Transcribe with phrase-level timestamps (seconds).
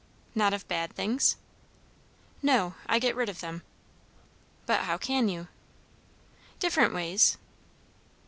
[0.33, 1.35] "Not of bad things?"
[2.41, 2.73] "No.
[2.87, 3.61] I get rid of them."
[4.65, 5.47] "But how can you?"
[6.59, 7.37] "Different ways."